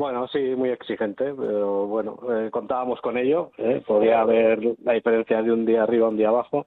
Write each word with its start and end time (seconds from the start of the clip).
Bueno, 0.00 0.26
sí, 0.28 0.38
muy 0.56 0.70
exigente, 0.70 1.34
pero 1.34 1.86
bueno, 1.86 2.18
eh, 2.32 2.48
contábamos 2.50 3.02
con 3.02 3.18
ello. 3.18 3.50
¿eh? 3.58 3.82
Podía 3.86 4.22
haber 4.22 4.58
la 4.82 4.94
diferencia 4.94 5.42
de 5.42 5.52
un 5.52 5.66
día 5.66 5.82
arriba, 5.82 6.08
un 6.08 6.16
día 6.16 6.28
abajo. 6.28 6.66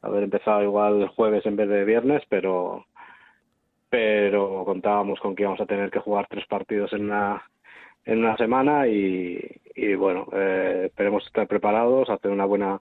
Haber 0.00 0.22
empezado 0.22 0.62
igual 0.62 1.06
jueves 1.08 1.44
en 1.44 1.56
vez 1.56 1.68
de 1.68 1.84
viernes, 1.84 2.22
pero 2.30 2.86
pero 3.90 4.64
contábamos 4.64 5.20
con 5.20 5.36
que 5.36 5.42
íbamos 5.42 5.60
a 5.60 5.66
tener 5.66 5.90
que 5.90 5.98
jugar 5.98 6.26
tres 6.30 6.46
partidos 6.46 6.90
en 6.94 7.04
una 7.04 7.42
en 8.06 8.20
una 8.20 8.38
semana 8.38 8.88
y, 8.88 9.38
y 9.74 9.94
bueno, 9.94 10.28
eh, 10.32 10.84
esperemos 10.86 11.26
estar 11.26 11.46
preparados, 11.46 12.08
hacer 12.08 12.30
una 12.30 12.46
buena 12.46 12.80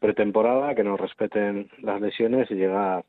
pretemporada, 0.00 0.74
que 0.74 0.82
nos 0.82 0.98
respeten 0.98 1.70
las 1.82 2.00
lesiones 2.00 2.50
y 2.50 2.54
llegar 2.54 3.04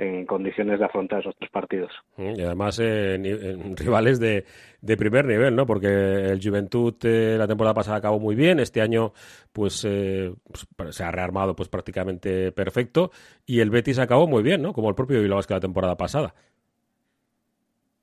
en 0.00 0.24
condiciones 0.24 0.78
de 0.78 0.84
afrontar 0.86 1.20
esos 1.20 1.36
tres 1.36 1.50
partidos. 1.50 1.92
Mm, 2.16 2.32
y 2.36 2.42
además 2.42 2.78
eh, 2.80 3.14
en 3.14 3.76
rivales 3.76 4.18
de, 4.18 4.44
de, 4.80 4.96
primer 4.96 5.26
nivel, 5.26 5.54
¿no? 5.54 5.66
Porque 5.66 5.88
el 5.88 6.40
Juventud 6.42 6.94
eh, 7.04 7.36
la 7.38 7.46
temporada 7.46 7.74
pasada 7.74 7.98
acabó 7.98 8.18
muy 8.18 8.34
bien, 8.34 8.60
este 8.60 8.80
año 8.80 9.12
pues, 9.52 9.84
eh, 9.86 10.32
pues, 10.76 10.96
se 10.96 11.04
ha 11.04 11.10
rearmado 11.10 11.54
pues 11.54 11.68
prácticamente 11.68 12.50
perfecto 12.50 13.10
y 13.44 13.60
el 13.60 13.70
Betis 13.70 13.98
acabó 13.98 14.26
muy 14.26 14.42
bien, 14.42 14.62
¿no? 14.62 14.72
Como 14.72 14.88
el 14.88 14.94
propio 14.94 15.20
Bilbao 15.20 15.40
que 15.46 15.54
la 15.54 15.60
temporada 15.60 15.96
pasada. 15.96 16.34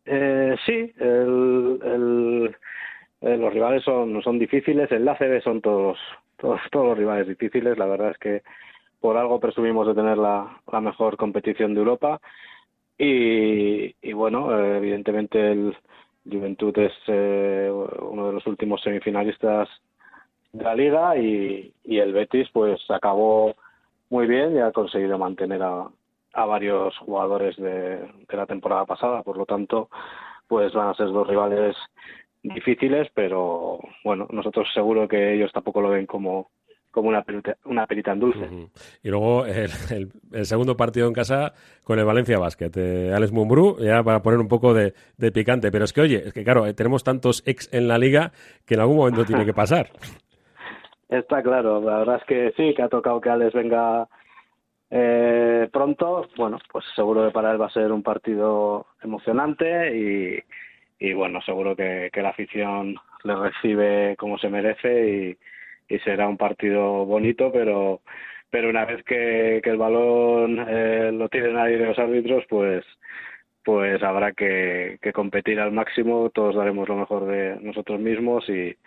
sí, 0.05 0.93
el, 0.99 2.55
los 3.21 3.53
rivales 3.53 3.83
son, 3.83 4.21
son 4.21 4.38
difíciles, 4.38 4.91
el 4.91 5.07
ACB 5.07 5.41
son 5.43 5.61
todos, 5.61 5.97
todos, 6.38 6.61
todos 6.71 6.89
los 6.89 6.97
rivales 6.97 7.27
difíciles, 7.27 7.77
la 7.77 7.88
verdad 7.88 8.11
es 8.11 8.17
que 8.19 8.43
por 8.99 9.17
algo 9.17 9.39
presumimos 9.39 9.87
de 9.87 9.95
tener 9.95 10.17
la, 10.17 10.61
mejor 10.81 11.17
competición 11.17 11.73
de 11.73 11.79
Europa. 11.79 12.19
Y, 12.97 14.11
bueno, 14.13 14.57
evidentemente 14.59 15.51
el 15.51 15.77
Juventud 16.29 16.77
es 16.79 16.93
eh, 17.07 17.71
uno 18.02 18.27
de 18.27 18.33
los 18.33 18.47
últimos 18.47 18.81
semifinalistas 18.81 19.69
de 20.52 20.63
la 20.63 20.75
liga 20.75 21.17
y, 21.17 21.73
el 21.85 22.13
Betis 22.13 22.49
pues 22.52 22.80
acabó 22.89 23.55
muy 24.09 24.27
bien 24.27 24.55
y 24.55 24.59
ha 24.59 24.72
conseguido 24.72 25.17
mantener 25.17 25.61
a, 25.61 25.89
varios 26.33 26.95
jugadores 27.00 27.55
de, 27.57 27.97
de 27.97 28.38
la 28.38 28.45
temporada 28.45 28.85
pasada, 28.85 29.23
por 29.23 29.38
lo 29.38 29.45
tanto 29.45 29.89
pues 30.47 30.72
van 30.73 30.89
a 30.89 30.94
ser 30.94 31.07
dos 31.07 31.27
rivales 31.27 31.75
difíciles, 32.44 33.09
pero 33.13 33.79
bueno, 34.03 34.27
nosotros 34.31 34.67
seguro 34.73 35.07
que 35.07 35.33
ellos 35.33 35.52
tampoco 35.52 35.81
lo 35.81 35.89
ven 35.89 36.05
como 36.05 36.50
como 36.98 37.09
una 37.09 37.22
perita, 37.22 37.56
una 37.66 37.86
perita 37.86 38.12
en 38.12 38.20
dulce. 38.20 38.50
Y 39.03 39.09
luego 39.09 39.45
el, 39.45 39.70
segundo 40.48 40.76
partido 40.76 41.08
en 41.08 41.14
casa 41.14 41.53
con 41.84 42.00
el 42.00 42.06
Valencia 42.06 42.40
Basket. 42.40 42.72
Eh, 42.76 43.14
Alex 43.14 43.31
Mumbrú, 43.31 43.78
ya 43.80 44.02
para 44.02 44.23
poner 44.23 44.40
un 44.40 44.48
poco 44.48 44.73
de, 44.73 44.94
picante. 45.31 45.70
Pero 45.70 45.86
es 45.86 45.94
que, 45.94 46.02
oye, 46.02 46.23
es 46.25 46.34
que 46.34 46.44
claro, 46.44 46.66
eh, 46.66 46.73
tenemos 46.73 47.03
tantos 47.03 47.44
ex 47.45 47.72
en 47.72 47.88
la 47.88 48.00
liga 48.00 48.31
que 48.66 48.73
en 48.73 48.80
algún 48.80 48.98
momento 48.98 49.25
tiene 49.25 49.45
que 49.45 49.53
pasar. 49.64 49.92
Está 51.08 51.44
claro, 51.44 51.80
la 51.81 52.00
verdad 52.00 52.16
es 52.16 52.23
que 52.23 52.53
sí, 52.58 52.73
que 52.73 52.81
ha 52.81 52.90
tocado 52.90 53.22
que 53.22 53.30
Alex 53.30 53.53
venga 53.53 54.08
eh, 54.90 55.70
pronto. 55.72 56.28
Bueno, 56.36 56.58
pues 56.72 56.84
seguro 56.95 57.28
que 57.28 57.31
para 57.31 57.52
él 57.52 57.62
va 57.62 57.68
a 57.68 57.73
ser 57.73 57.92
un 57.92 58.02
partido 58.02 58.88
emocionante 59.03 59.95
y, 59.95 60.40
y 60.98 61.14
bueno, 61.14 61.42
seguro 61.44 61.75
que, 61.75 62.09
que 62.12 62.23
la 62.23 62.30
afición 62.30 62.95
le 63.23 63.36
recibe 63.36 64.16
como 64.18 64.40
se 64.40 64.50
merece 64.50 65.09
y 65.09 65.38
y 65.88 65.99
será 65.99 66.27
un 66.27 66.38
partido 66.38 67.05
bonito, 67.05 67.52
pero 67.52 68.02
pero 68.49 68.69
una 68.69 68.85
vez 68.85 69.03
que, 69.03 69.59
que 69.63 69.69
el 69.69 69.77
balón 69.77 70.66
eh, 70.69 71.11
lo 71.13 71.29
tienen 71.29 71.55
de 71.55 71.85
los 71.85 71.99
árbitros, 71.99 72.45
pues 72.49 72.85
pues 73.63 74.02
habrá 74.02 74.31
que, 74.31 74.97
que 75.02 75.11
competir 75.11 75.59
al 75.59 75.73
máximo, 75.73 76.29
todos 76.29 76.55
daremos 76.55 76.88
lo 76.88 76.95
mejor 76.95 77.25
de 77.27 77.57
nosotros 77.61 77.99
mismos 77.99 78.47
y, 78.49 78.77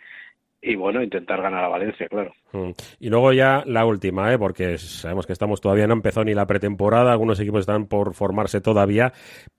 y 0.62 0.76
bueno, 0.76 1.02
intentar 1.02 1.40
ganar 1.40 1.64
a 1.64 1.68
Valencia, 1.68 2.06
claro. 2.08 2.32
Mm. 2.52 2.70
Y 2.98 3.08
luego 3.08 3.32
ya 3.32 3.62
la 3.66 3.86
última, 3.86 4.32
¿eh? 4.32 4.38
porque 4.38 4.76
sabemos 4.78 5.26
que 5.26 5.32
estamos 5.32 5.60
todavía 5.60 5.86
no 5.86 5.94
empezó 5.94 6.22
ni 6.22 6.34
la 6.34 6.46
pretemporada, 6.46 7.12
algunos 7.12 7.40
equipos 7.40 7.60
están 7.60 7.86
por 7.86 8.14
formarse 8.14 8.60
todavía, 8.60 9.12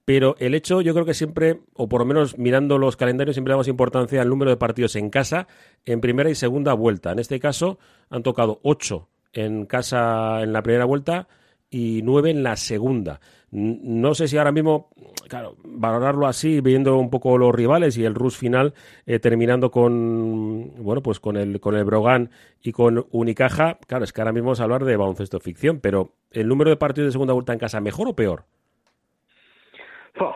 pero 0.06 0.36
el 0.40 0.54
hecho 0.54 0.82
yo 0.82 0.94
creo 0.94 1.06
que 1.06 1.14
siempre, 1.14 1.62
o 1.74 1.90
por 1.90 2.02
lo 2.02 2.06
menos 2.06 2.38
mirando 2.38 2.78
los 2.78 2.98
calendarios, 2.98 3.36
siempre 3.36 3.54
damos 3.54 3.68
importancia 3.68 4.22
al 4.22 4.30
número 4.30 4.52
de 4.52 4.58
partidos 4.58 4.96
en 4.96 5.10
casa 5.10 5.48
en 5.86 6.02
primera 6.02 6.30
y 6.30 6.36
segunda 6.36 6.74
vuelta. 6.74 7.12
En 7.12 7.20
este 7.20 7.40
caso 7.40 7.80
han 8.10 8.22
tocado 8.22 8.60
ocho 8.64 9.10
en 9.34 9.66
casa 9.66 10.42
en 10.42 10.54
la 10.54 10.62
primera 10.62 10.86
vuelta 10.86 11.28
y 11.72 12.02
nueve 12.04 12.30
en 12.30 12.44
la 12.44 12.56
segunda. 12.58 13.20
No 13.52 14.14
sé 14.14 14.28
si 14.28 14.38
ahora 14.38 14.52
mismo, 14.52 14.90
claro, 15.28 15.56
valorarlo 15.64 16.28
así, 16.28 16.62
viendo 16.62 16.98
un 16.98 17.10
poco 17.10 17.38
los 17.38 17.54
rivales 17.54 17.98
y 17.98 18.06
el 18.06 18.14
Rus 18.14 18.38
final 18.38 18.74
eh, 19.06 19.20
terminando 19.20 19.72
con, 19.72 20.72
bueno, 20.84 21.02
pues 21.02 21.20
con 21.20 21.36
el, 21.36 21.60
con 21.60 21.76
el 21.76 21.84
Brogan 21.84 22.30
y 22.62 22.72
con 22.72 23.06
Unicaja, 23.12 23.78
claro, 23.88 24.04
es 24.04 24.14
que 24.14 24.22
ahora 24.22 24.32
mismo 24.32 24.54
a 24.54 24.64
hablar 24.64 24.86
de 24.86 24.96
baloncesto 24.96 25.40
ficción, 25.40 25.80
pero 25.82 26.12
¿el 26.32 26.48
número 26.48 26.70
de 26.70 26.78
partidos 26.78 27.08
de 27.08 27.12
segunda 27.14 27.34
vuelta 27.34 27.54
en 27.54 27.60
casa 27.60 27.82
mejor 27.82 28.10
o 28.10 28.16
peor? 28.16 28.44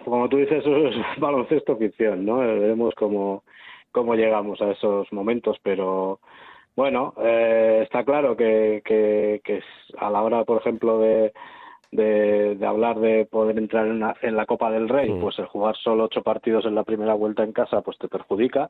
como 0.03 0.27
tú 0.29 0.37
dices, 0.37 0.63
es 0.65 1.19
baloncesto 1.19 1.77
ficción, 1.77 2.25
¿no? 2.25 2.37
Veremos 2.37 2.93
cómo, 2.95 3.43
cómo 3.91 4.15
llegamos 4.15 4.61
a 4.61 4.71
esos 4.71 5.11
momentos, 5.11 5.57
pero 5.61 6.19
bueno, 6.75 7.13
eh, 7.17 7.81
está 7.83 8.03
claro 8.03 8.35
que, 8.35 8.81
que, 8.83 9.41
que, 9.43 9.63
a 9.97 10.09
la 10.09 10.21
hora, 10.21 10.43
por 10.43 10.59
ejemplo, 10.59 10.99
de, 10.99 11.33
de, 11.91 12.65
hablar 12.65 12.99
de 12.99 13.25
poder 13.25 13.57
entrar 13.57 13.87
en, 13.87 14.03
en 14.21 14.35
la 14.35 14.45
Copa 14.45 14.69
del 14.71 14.89
Rey, 14.89 15.09
mm. 15.11 15.21
pues 15.21 15.39
el 15.39 15.45
jugar 15.45 15.75
solo 15.77 16.05
ocho 16.05 16.21
partidos 16.21 16.65
en 16.65 16.75
la 16.75 16.83
primera 16.83 17.13
vuelta 17.13 17.43
en 17.43 17.53
casa, 17.53 17.81
pues 17.81 17.97
te 17.97 18.07
perjudica. 18.07 18.69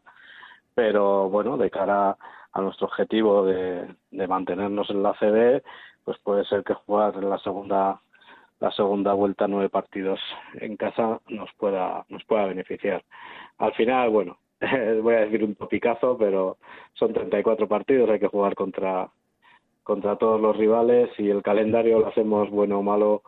Pero 0.75 1.29
bueno, 1.29 1.57
de 1.57 1.71
cara 1.71 2.17
a 2.51 2.61
nuestro 2.61 2.87
objetivo 2.87 3.45
de, 3.45 3.87
de 4.11 4.27
mantenernos 4.27 4.89
en 4.89 5.01
la 5.01 5.13
CD, 5.19 5.63
pues 6.03 6.17
puede 6.19 6.45
ser 6.45 6.63
que 6.63 6.73
jugar 6.73 7.15
en 7.15 7.29
la 7.29 7.39
segunda 7.39 8.01
la 8.59 8.71
segunda 8.71 9.11
vuelta 9.11 9.49
nueve 9.49 9.67
partidos 9.67 10.19
en 10.53 10.77
casa 10.77 11.19
nos 11.27 11.51
pueda 11.57 12.05
nos 12.09 12.23
pueda 12.23 12.45
beneficiar. 12.45 13.03
Al 13.57 13.73
final, 13.73 14.09
bueno, 14.09 14.37
voy 15.01 15.13
a 15.15 15.21
decir 15.21 15.43
un 15.43 15.55
topicazo, 15.55 16.17
pero 16.17 16.57
son 16.93 17.13
34 17.13 17.67
partidos, 17.67 18.09
hay 18.09 18.19
que 18.19 18.27
jugar 18.27 18.55
contra, 18.55 19.09
contra 19.83 20.17
todos 20.17 20.39
los 20.39 20.55
rivales 20.57 21.09
y 21.19 21.29
el 21.29 21.43
calendario 21.43 21.99
lo 21.99 22.07
hacemos 22.07 22.49
bueno 22.49 22.79
o 22.79 22.83
malo 22.83 23.23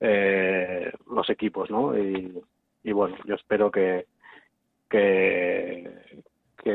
eh, 0.00 0.92
los 1.10 1.28
equipos, 1.30 1.70
¿no? 1.70 1.96
Y, 1.98 2.42
bueno, 2.92 3.16
yo 3.26 3.34
espero 3.34 3.70
que, 3.70 4.06
que, 4.88 5.90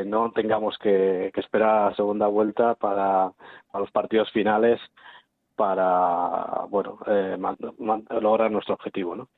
no 0.06 0.32
tengamos 0.32 0.78
que, 0.80 1.32
que 1.34 1.40
esperar 1.40 1.92
a 1.92 1.96
segunda 1.96 2.28
vuelta 2.28 2.76
para, 2.76 3.32
para 3.72 3.82
los 3.82 3.92
partidos 3.92 4.32
finales 4.32 4.80
para 5.56 6.66
bueno 6.70 6.98
eh, 7.08 7.38
lograr 8.22 8.52
nuestro 8.52 8.76
objetivo 8.76 9.16
¿no? 9.16 9.30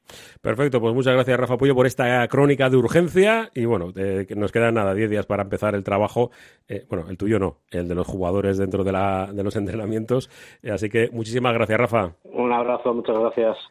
perfecto 0.42 0.80
pues 0.80 0.94
muchas 0.94 1.14
gracias 1.14 1.40
Rafa 1.40 1.58
Puyo 1.58 1.76
por 1.76 1.86
esta 1.86 2.28
crónica 2.28 2.70
de 2.70 2.78
urgencia. 2.78 3.50
Y 3.54 3.66
bueno 3.66 3.92
eh, 3.96 4.26
nos 4.36 4.52
quedan 4.52 4.76
nada 4.76 4.94
10 4.94 5.10
días 5.10 5.26
para 5.26 5.44
empezar 5.44 5.76
el 5.76 5.84
trabajo. 5.84 6.32
Eh, 6.68 6.86
bueno 6.90 7.10
el 7.10 7.18
tuyo 7.18 7.40
no 7.40 7.58
el 7.72 7.88
de 7.88 7.96
los 7.96 8.08
jugadores 8.08 8.58
dentro 8.58 8.84
de, 8.84 8.92
la, 8.92 9.30
de 9.32 9.44
los 9.44 9.56
entrenamientos. 9.56 10.30
Así 10.70 10.90
que 10.90 11.10
muchísimas 11.12 11.54
gracias 11.54 11.80
Rafa. 11.80 12.12
Un 12.24 12.52
abrazo 12.52 12.94
muchas 12.94 13.18
gracias 13.18 13.58